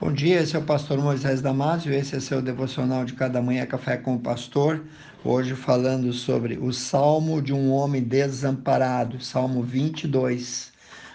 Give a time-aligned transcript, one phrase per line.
[0.00, 3.66] Bom dia, esse é o pastor Moisés Damásio, esse é seu devocional de cada manhã
[3.66, 4.82] Café com o Pastor.
[5.22, 10.72] Hoje falando sobre o Salmo de um homem desamparado, Salmo 22.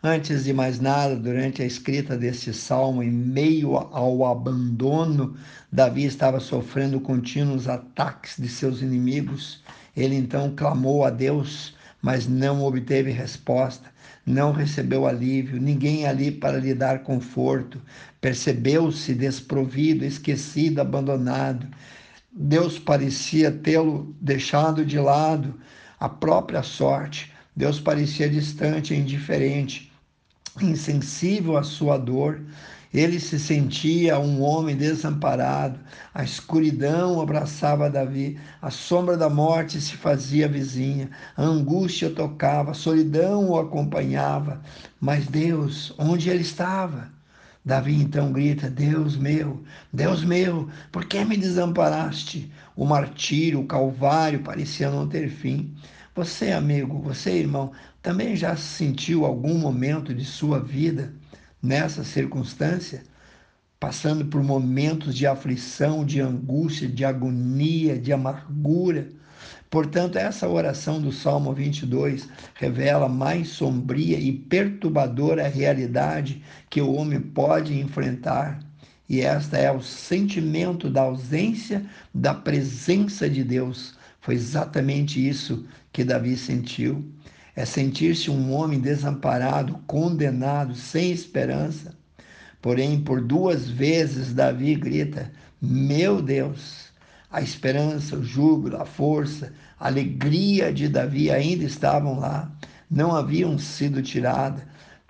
[0.00, 5.34] Antes de mais nada, durante a escrita desse salmo, em meio ao abandono,
[5.72, 9.60] Davi estava sofrendo contínuos ataques de seus inimigos.
[9.96, 13.90] Ele então clamou a Deus, mas não obteve resposta
[14.28, 17.80] não recebeu alívio, ninguém ali para lhe dar conforto,
[18.20, 21.66] percebeu-se desprovido, esquecido, abandonado.
[22.30, 25.54] Deus parecia tê-lo deixado de lado,
[25.98, 27.32] a própria sorte.
[27.56, 29.90] Deus parecia distante, indiferente,
[30.60, 32.40] insensível à sua dor.
[32.92, 35.78] Ele se sentia um homem desamparado,
[36.14, 42.74] a escuridão abraçava Davi, a sombra da morte se fazia vizinha, a angústia tocava, a
[42.74, 44.62] solidão o acompanhava.
[44.98, 47.10] Mas Deus, onde ele estava?
[47.62, 52.50] Davi então grita: Deus meu, Deus meu, por que me desamparaste?
[52.74, 55.74] O martírio, o calvário parecia não ter fim.
[56.14, 61.12] Você, amigo, você, irmão, também já sentiu algum momento de sua vida
[61.62, 63.02] nessa circunstância,
[63.80, 69.08] passando por momentos de aflição, de angústia, de agonia, de amargura.
[69.70, 77.20] Portanto, essa oração do Salmo 22 revela mais sombria e perturbadora realidade que o homem
[77.20, 78.60] pode enfrentar.
[79.08, 83.96] E esta é o sentimento da ausência da presença de Deus.
[84.20, 87.04] Foi exatamente isso que Davi sentiu
[87.58, 91.92] é sentir-se um homem desamparado, condenado, sem esperança.
[92.62, 96.92] Porém, por duas vezes, Davi grita: Meu Deus!
[97.28, 102.48] A esperança, o júbilo, a força, a alegria de Davi ainda estavam lá,
[102.88, 104.62] não haviam sido tiradas,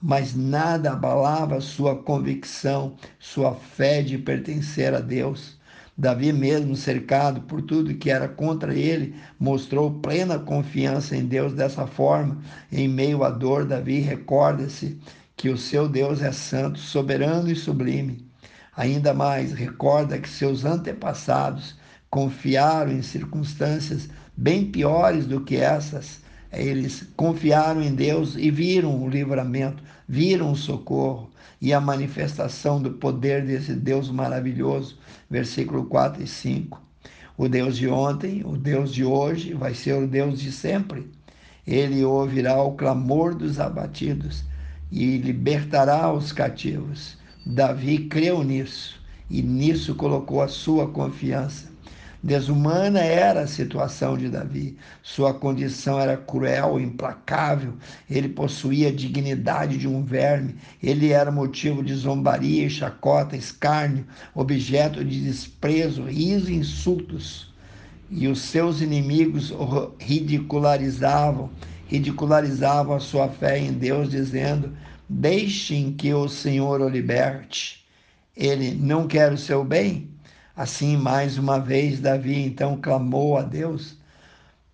[0.00, 5.59] mas nada abalava sua convicção, sua fé de pertencer a Deus.
[6.00, 11.86] Davi, mesmo cercado por tudo que era contra ele, mostrou plena confiança em Deus dessa
[11.86, 12.38] forma.
[12.72, 14.98] Em meio à dor, Davi recorda-se
[15.36, 18.26] que o seu Deus é santo, soberano e sublime.
[18.74, 21.76] Ainda mais, recorda que seus antepassados
[22.08, 26.22] confiaram em circunstâncias bem piores do que essas.
[26.50, 31.29] Eles confiaram em Deus e viram o livramento, viram o socorro
[31.60, 34.98] e a manifestação do poder desse Deus maravilhoso.
[35.28, 36.80] Versículo 4 e 5.
[37.36, 41.10] O Deus de ontem, o Deus de hoje, vai ser o Deus de sempre.
[41.66, 44.44] Ele ouvirá o clamor dos abatidos
[44.90, 47.16] e libertará os cativos.
[47.44, 51.69] Davi creu nisso e nisso colocou a sua confiança.
[52.22, 54.76] Desumana era a situação de Davi.
[55.02, 57.74] Sua condição era cruel, implacável.
[58.10, 60.56] Ele possuía a dignidade de um verme.
[60.82, 64.04] Ele era motivo de zombaria, chacota, escárnio,
[64.34, 67.50] objeto de desprezo, riso e insultos.
[68.10, 69.50] E os seus inimigos
[69.98, 71.48] ridicularizavam,
[71.86, 74.76] ridicularizavam a sua fé em Deus, dizendo:
[75.08, 77.82] Deixem que o Senhor o liberte.
[78.36, 80.10] Ele não quer o seu bem?
[80.60, 83.96] Assim, mais uma vez, Davi então clamou a Deus,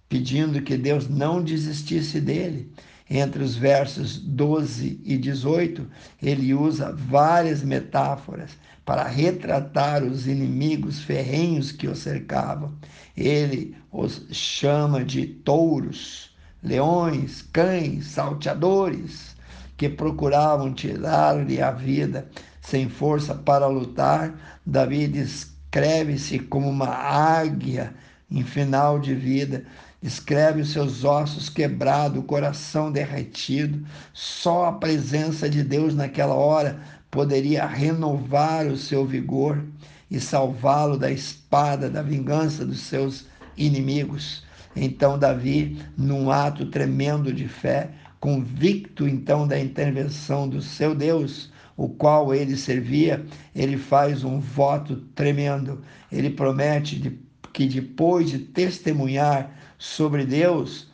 [0.08, 2.72] pedindo que Deus não desistisse dele.
[3.08, 5.86] Entre os versos 12 e 18,
[6.20, 12.74] ele usa várias metáforas para retratar os inimigos ferrenhos que o cercavam.
[13.16, 19.36] Ele os chama de touros, leões, cães, salteadores,
[19.76, 22.28] que procuravam tirar-lhe a vida
[22.60, 24.34] sem força para lutar.
[24.66, 27.92] Davi diz descreve-se como uma águia
[28.30, 29.62] em final de vida,
[30.02, 33.86] descreve os seus ossos quebrados, o coração derretido.
[34.14, 39.62] Só a presença de Deus naquela hora poderia renovar o seu vigor
[40.10, 44.44] e salvá-lo da espada da vingança dos seus inimigos.
[44.74, 51.88] Então, Davi, num ato tremendo de fé, convicto então da intervenção do seu Deus, o
[51.88, 55.82] qual ele servia, ele faz um voto tremendo.
[56.10, 57.18] Ele promete
[57.52, 60.90] que depois de testemunhar sobre Deus,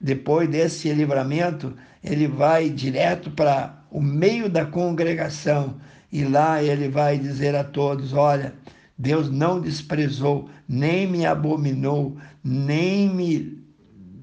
[0.00, 5.76] depois desse livramento, ele vai direto para o meio da congregação
[6.10, 8.54] e lá ele vai dizer a todos: Olha,
[8.98, 13.61] Deus não desprezou, nem me abominou, nem me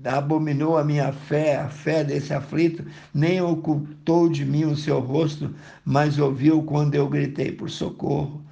[0.03, 5.53] abominou a minha fé, a fé desse aflito, nem ocultou de mim o seu rosto,
[5.83, 8.43] mas ouviu quando eu gritei por socorro.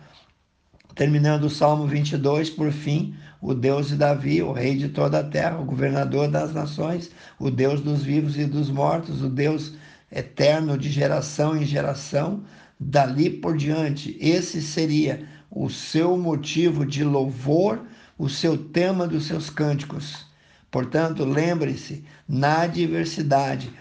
[0.96, 5.24] Terminando o Salmo 22, por fim, o Deus de Davi, o rei de toda a
[5.24, 9.76] terra, o governador das nações, o Deus dos vivos e dos mortos, o Deus
[10.12, 12.44] eterno de geração em geração,
[12.80, 17.82] Dali por diante, esse seria o seu motivo de louvor,
[18.18, 20.28] o seu tema dos seus cânticos.
[20.72, 23.72] Portanto, lembre-se, na adversidade,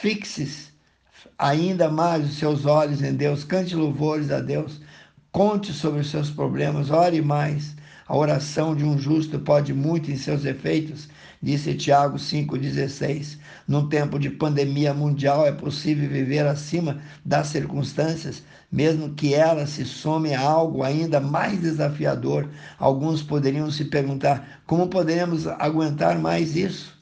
[0.00, 0.72] fixe
[1.38, 4.80] ainda mais os seus olhos em Deus, cante louvores a Deus,
[5.32, 7.74] conte sobre os seus problemas, ore mais.
[8.06, 11.08] A oração de um justo pode muito em seus efeitos,
[11.42, 13.38] disse Tiago 5,16.
[13.66, 19.86] Num tempo de pandemia mundial, é possível viver acima das circunstâncias, mesmo que elas se
[19.86, 22.50] somem a algo ainda mais desafiador.
[22.78, 26.92] Alguns poderiam se perguntar: como poderemos aguentar mais isso?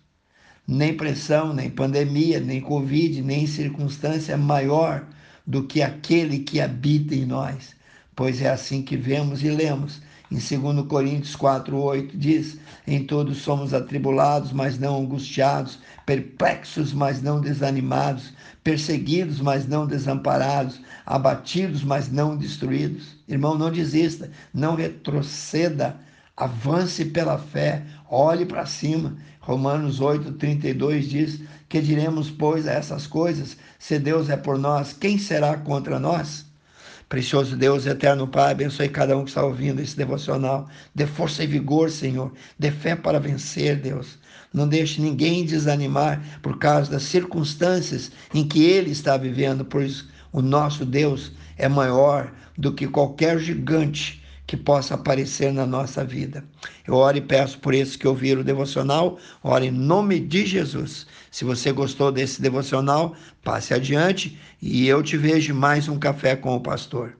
[0.68, 5.04] Nem pressão, nem pandemia, nem Covid, nem circunstância maior
[5.44, 7.74] do que aquele que habita em nós.
[8.14, 10.00] Pois é assim que vemos e lemos
[10.32, 17.38] em 2 Coríntios 4:8 diz: Em todos somos atribulados, mas não angustiados, perplexos, mas não
[17.38, 18.32] desanimados,
[18.64, 23.14] perseguidos, mas não desamparados, abatidos, mas não destruídos.
[23.28, 25.96] Irmão, não desista, não retroceda,
[26.34, 29.14] avance pela fé, olhe para cima.
[29.40, 33.58] Romanos 8:32 diz: Que diremos, pois, a essas coisas?
[33.78, 36.46] Se Deus é por nós, quem será contra nós?
[37.12, 40.66] Precioso Deus, eterno Pai, abençoe cada um que está ouvindo esse devocional.
[40.94, 42.32] Dê força e vigor, Senhor.
[42.58, 44.18] Dê fé para vencer, Deus.
[44.50, 50.40] Não deixe ninguém desanimar por causa das circunstâncias em que ele está vivendo, pois o
[50.40, 56.44] nosso Deus é maior do que qualquer gigante que possa aparecer na nossa vida.
[56.86, 61.06] Eu oro e peço por esses que ouviram o devocional, oro em nome de Jesus.
[61.30, 66.54] Se você gostou desse devocional, passe adiante e eu te vejo mais um café com
[66.54, 67.16] o pastor.